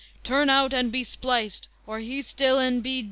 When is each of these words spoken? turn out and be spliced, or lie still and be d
turn 0.23 0.49
out 0.49 0.73
and 0.73 0.91
be 0.91 1.03
spliced, 1.03 1.67
or 1.85 1.99
lie 2.01 2.21
still 2.21 2.57
and 2.57 2.81
be 2.81 2.89
d 2.89 2.99